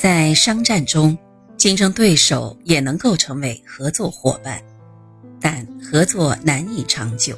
[0.00, 1.14] 在商战中，
[1.58, 4.58] 竞争对手也能够成为合作伙伴，
[5.38, 7.36] 但合作难以长久，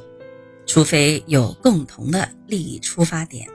[0.64, 3.48] 除非有共同的利益出发点。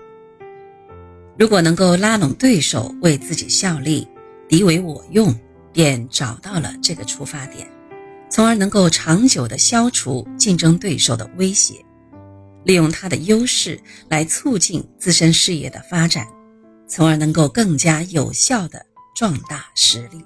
[1.40, 4.06] 如果能够拉拢对手为自己效力，
[4.50, 5.34] 敌为我用，
[5.72, 7.66] 便找到了这个出发点，
[8.30, 11.76] 从而能够长久地消除竞争对手的威胁，
[12.66, 13.80] 利用他的优势
[14.10, 16.28] 来促进自身事业的发展，
[16.90, 18.86] 从而能够更加有效地。
[19.18, 20.24] 壮大实力。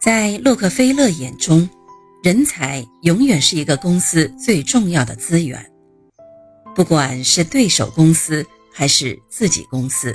[0.00, 1.70] 在洛克菲勒眼中，
[2.24, 5.64] 人才永远是一个公司最重要的资源，
[6.74, 10.12] 不管是对手公司还是自己公司，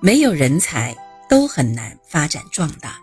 [0.00, 0.96] 没有人才
[1.28, 2.96] 都很难发展壮大。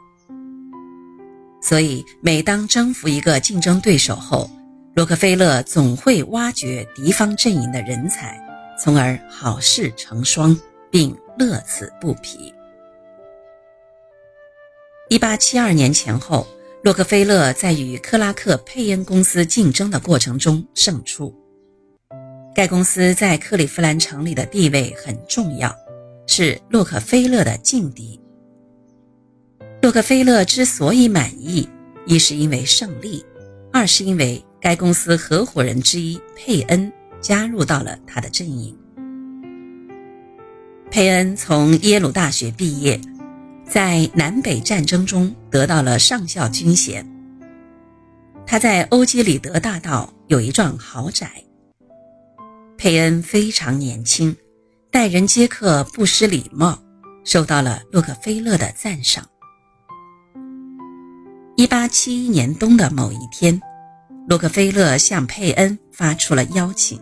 [1.61, 4.49] 所以，每当征服一个竞争对手后，
[4.95, 8.41] 洛克菲勒总会挖掘敌方阵营的人才，
[8.80, 10.59] 从而好事成双。
[10.91, 12.53] 并乐此不疲。
[15.09, 16.45] 一八七二年前后，
[16.84, 21.34] 洛克菲勒在与克拉克佩恩公司竞争的过程中胜出。
[22.53, 25.73] 该公司在克利夫兰城里的地位很重要，
[26.28, 28.19] 是洛克菲勒的劲敌。
[29.81, 31.67] 洛克菲勒之所以满意，
[32.06, 33.25] 一是因为胜利，
[33.72, 38.78] 二是因为该公司合伙人之一佩恩加入到了他的阵营。
[40.92, 43.00] 佩恩从耶鲁大学毕业，
[43.66, 47.09] 在南北战争中得到了上校军衔。
[48.45, 51.31] 他在欧几里得大道有一幢豪宅。
[52.78, 54.36] 佩恩非常年轻，
[54.92, 56.78] 待人接客不失礼貌，
[57.23, 59.25] 受到了洛克菲勒的赞赏。
[61.56, 63.58] 一八七一年冬的某一天，
[64.28, 67.00] 洛克菲勒向佩恩发出了邀请。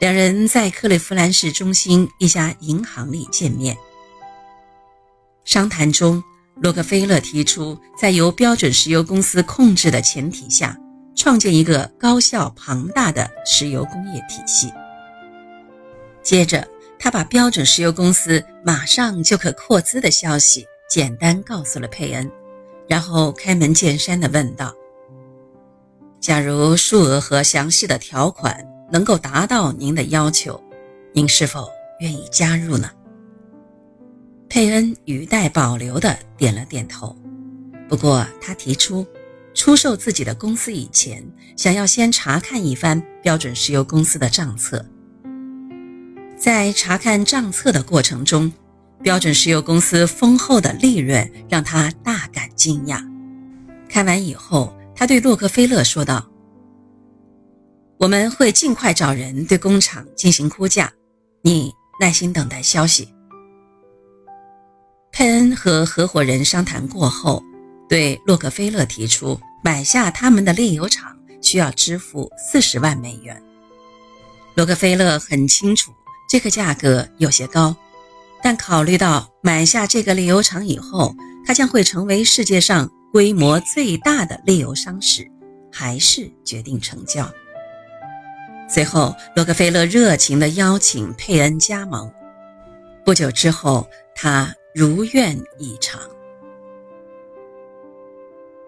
[0.00, 3.76] 两人在克利夫兰市中心一家银行里见面。
[5.44, 6.24] 商谈中，
[6.56, 10.74] 洛克菲勒提出，在由标准石油公司控制的前提下，
[11.14, 14.72] 创建一个高效庞大的石油工业体系。
[16.22, 16.66] 接着，
[16.98, 22.30] 他把标准石油公司马上就可扩资的消息简单告诉了佩恩，
[22.88, 24.74] 然后开门见山地问道
[26.22, 30.60] ：“假如数额和详细的条款？”能够达到您的要求，
[31.12, 31.68] 您是否
[32.00, 32.90] 愿意加入呢？
[34.48, 37.16] 佩恩语带保留的点了点头。
[37.88, 39.06] 不过他提出，
[39.54, 41.24] 出售自己的公司以前，
[41.56, 44.84] 想要先查看一番标准石油公司的账册。
[46.36, 48.52] 在查看账册的过程中，
[49.02, 53.04] 标准石油公司丰厚的利润让他大感惊讶。
[53.88, 56.29] 看完以后，他对洛克菲勒说道。
[58.00, 60.90] 我们会尽快找人对工厂进行估价，
[61.42, 63.12] 你耐心等待消息。
[65.12, 67.44] 佩恩和合伙人商谈过后，
[67.90, 73.38] 对洛克菲勒提出买下他们的炼油厂需要支付四十万美元。
[74.54, 75.92] 洛克菲勒很清楚
[76.26, 77.76] 这个价格有些高，
[78.42, 85.30] 但考虑到买下这个炼油厂以后，他将会成为世界上规模最大的炼油商时，
[85.70, 87.30] 还是决定成交。
[88.72, 92.08] 随后，洛克菲勒热情地邀请佩恩加盟。
[93.04, 96.00] 不久之后，他如愿以偿。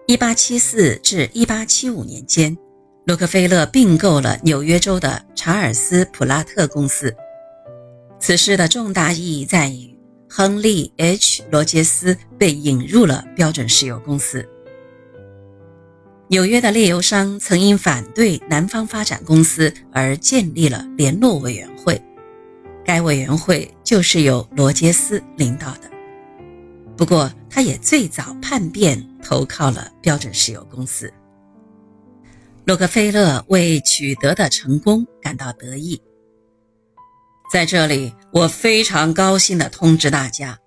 [0.07, 2.57] 1874至1875年间，
[3.05, 7.15] 洛克菲勒并购了纽约州的查尔斯·普拉特公司。
[8.19, 9.97] 此事的重大意义在于，
[10.29, 14.45] 亨利 ·H· 罗杰斯被引入了标准石油公司。
[16.29, 22.01] 纽约的炼油商曾因反对南方发展公司而建立了联络委员会，
[22.83, 25.91] 该委员会就是由罗杰斯领导的。
[26.97, 31.11] 不过，他也最早叛变投靠了标准石油公司。
[32.65, 36.01] 洛克菲勒为取得的成功感到得意。
[37.51, 40.57] 在这里，我非常高兴地通知大家，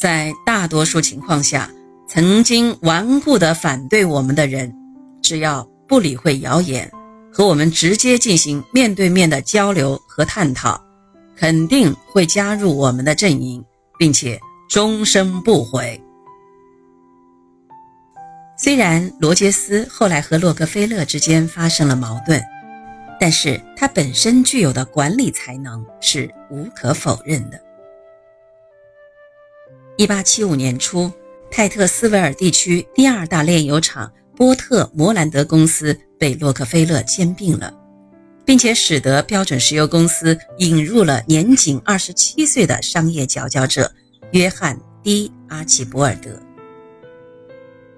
[0.00, 1.70] 在大多数情况下，
[2.08, 4.72] 曾经顽固地反对我们的人。
[5.22, 6.90] 只要不理会谣言，
[7.32, 10.80] 和我们直接进行面对面的交流和探讨，
[11.36, 13.64] 肯定会加入我们的阵营，
[13.98, 16.00] 并且终生不悔。
[18.58, 22.42] 虽然罗杰斯后来和洛克菲勒之间发生了矛盾，
[23.20, 27.60] 但是他本身具有的管理才能是无可否认的。
[29.98, 31.12] 一八七五年初，
[31.50, 34.10] 泰特斯维尔地区第二大炼油厂。
[34.36, 37.72] 波特摩兰德公司被洛克菲勒兼并了，
[38.44, 43.90] 并且使得标准石油公司引入了年仅二十七岁的商业佼佼者
[44.32, 46.30] 约翰 ·D· 阿奇博尔德。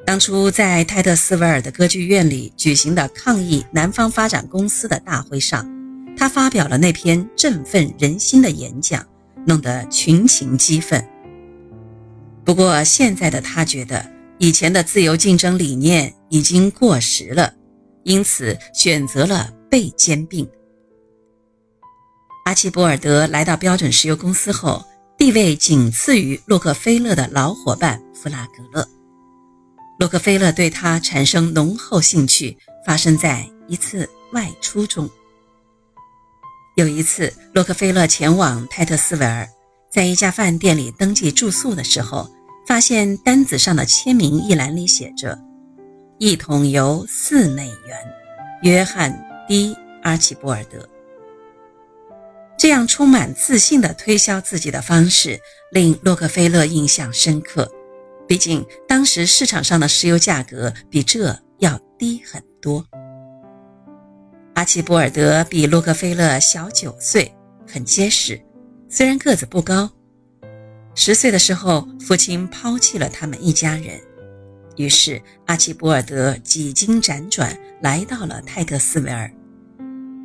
[0.06, 5.68] 当初在泰特斯维尔的歌剧院里举行的抗议南方发展公司的大会上，
[6.16, 9.04] 他发表了那篇振奋人心的演讲，
[9.44, 11.04] 弄得群情激愤。
[12.44, 14.02] 不过，现在的他觉得
[14.38, 17.54] 以前的自由竞争理念已经过时了，
[18.04, 20.48] 因此选择了被兼并。
[22.44, 24.84] 阿奇博尔德来到标准石油公司后，
[25.16, 28.88] 地位仅次于洛克菲勒的老伙伴弗拉格勒。
[29.98, 35.08] 洛克菲勒对他产生浓厚兴趣，发生在一次外出中。
[36.76, 39.48] 有一次，洛克菲勒前往泰特斯维尔，
[39.90, 42.30] 在一家饭店里登记住宿的时候。
[42.66, 45.40] 发现单子上的签名一栏里写着
[46.18, 47.96] “一桶油四美元，
[48.62, 49.12] 约翰
[49.48, 50.88] ·D· 阿奇波尔德”。
[52.58, 55.38] 这样充满自信的推销自己的方式
[55.70, 57.70] 令洛克菲勒印象深刻。
[58.26, 62.84] 毕竟当时市场上的石油价格比这要低很多。
[64.54, 67.32] 阿奇波尔德比洛克菲勒小九岁，
[67.64, 68.42] 很结实，
[68.88, 69.88] 虽然个子不高。
[70.96, 74.00] 十岁的时候，父亲抛弃了他们一家人，
[74.78, 79.30] 于是阿奇博尔德几经辗转来到了泰特斯维尔，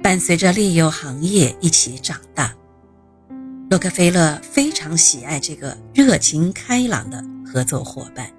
[0.01, 2.55] 伴随着炼油行业一起长大。
[3.69, 8.31] 洛克菲勒非常喜爱这个热情开朗的合作伙伴。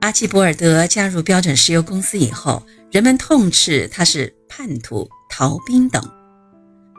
[0.00, 2.62] 阿奇博尔德加入标准石油公司以后，
[2.92, 6.02] 人们痛斥他是叛徒、逃兵等，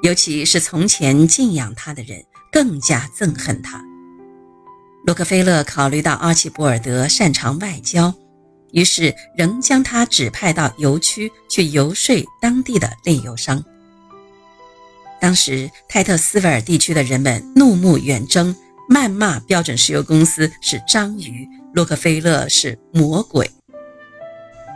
[0.04, 2.22] 尤其是从前敬仰他的人。
[2.52, 3.80] 更加憎恨他。
[5.06, 8.14] 洛克菲勒考虑到阿奇博尔德擅长外交，
[8.72, 13.64] 于是仍将他指派到油区去游说当地的炼油商。
[15.22, 18.56] 当时泰特斯维尔地区的人们怒目圆睁，
[18.90, 23.50] 谩骂标准石油公司是章鱼，洛克菲勒是魔鬼。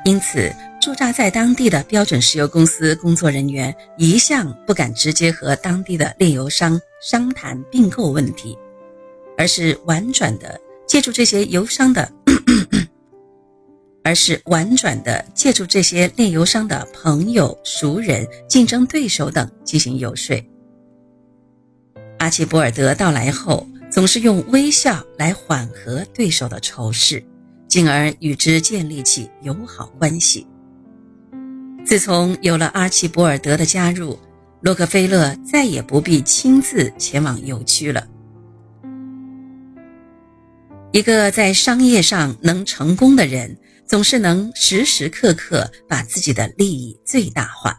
[0.05, 8.57] 因此，驻扎在当地的标准石油公司工作人员一向不敢直接和当地的炼油商商谈并购问题，
[9.37, 12.11] 而是婉转的借助这些油商的，
[14.03, 20.35] 而是婉转的借助这些炼油商的朋友、熟人、竞争对手等进行游说。
[22.19, 27.23] 阿奇博尔德到来后，总是用微笑来缓和对手的仇视。
[27.65, 30.45] 进而与之建立起友好关系。
[31.83, 34.19] 自从有了阿奇博尔德的加入，
[34.61, 38.07] 洛克菲勒再也不必亲自前往油区了。
[40.93, 47.75] 一个在商业上能成功的人，总是能时时刻刻把自己的利益最大化。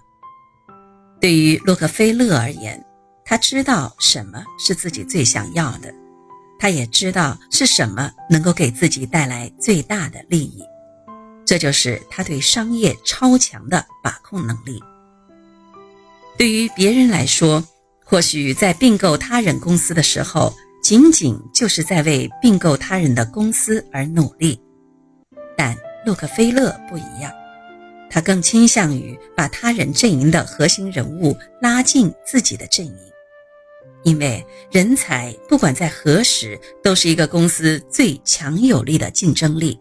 [1.21, 2.85] 对于洛克菲勒而言，
[3.25, 5.95] 他知道什么是自己最想要的。
[6.59, 10.65] 他也知道是什么能够给自己带来最大的利益，
[11.47, 14.83] 这就是他对商业超强的把控能力。
[16.37, 17.65] 对于别人来说，
[18.05, 20.53] 或许在并购他人公司的时候，
[20.85, 24.61] 仅仅就是在为并购他人的公司而努力，
[25.57, 27.33] 但洛克菲勒不一样，
[28.11, 32.95] 他更倾向于把他人阵营的核心人物拉进自己的阵营。
[34.03, 39.81] 因为人才不管在何时都是一个公司最强有力的竞争力，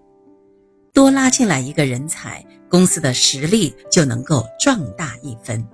[0.94, 5.68] 多拉进来一个人才，公司的实力就能够壮大一分。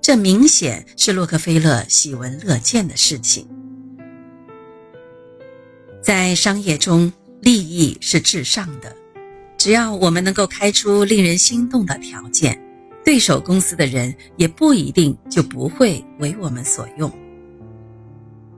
[0.00, 3.44] 这明显是洛克菲勒喜闻乐见的事情。
[6.02, 8.94] 在商业中，利益是至上的，
[9.56, 12.60] 只要我们能够开出令人心动的条件，
[13.04, 17.10] 对手公司的人也不一定就不会为我们所用。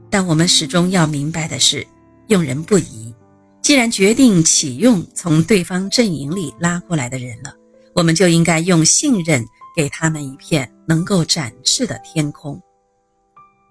[0.09, 1.87] 但我们始终要明白的是，
[2.29, 3.15] 用人不疑。
[3.61, 7.55] 既然决定启用从对方阵营里拉过来的人了，
[7.95, 9.45] 我们就应该用信任
[9.77, 12.59] 给他们一片能够展翅的天空。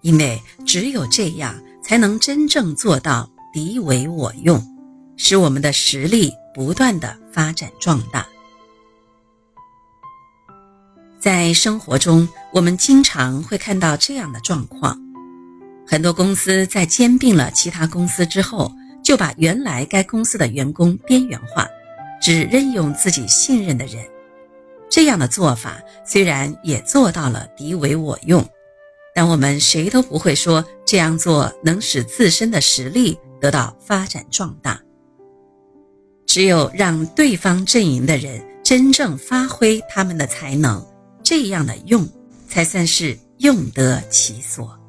[0.02, 4.60] 因为只有这样，才能真正做到敌为我用，
[5.16, 8.26] 使我们的实力不断的发展壮大。
[11.20, 15.00] 在生活中，我们经常会看到这样的状况。
[15.86, 18.72] 很多公司在兼并了其他公司之后，
[19.04, 21.68] 就把原来该公司的员工边缘化，
[22.20, 24.04] 只任用自己信任的人。
[24.90, 28.44] 这样的做法虽然也做到了敌为我用，
[29.14, 34.80] 但我们谁都不会说这样做能使自身的实力得到发展壮大。
[36.26, 40.82] 只有让对方阵营的人真正发挥他们的才能，
[41.22, 42.08] 这样的用，
[42.48, 44.80] 才算是用得其所。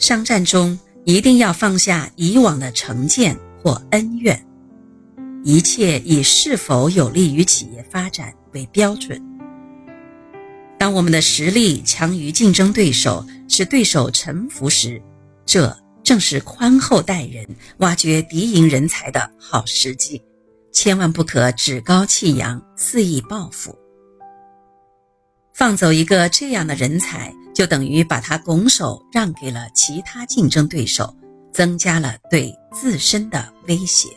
[0.00, 4.44] 商战中一定要放下以往的成见或恩怨，
[5.44, 9.22] 一切以是否有利于企业发展为标准。
[10.76, 15.00] 当我们的实力强于竞争对手，使对手臣服时，
[15.44, 17.46] 这正是宽厚待人、
[17.78, 20.22] 挖掘敌营人才的好时机。
[20.72, 23.76] 千万不可趾高气扬、肆意报复。
[25.54, 31.14] 放走一个这样的人才，就等于把他拱手让给了其他竞争对手，
[31.52, 34.08] 增加了对自身的威胁。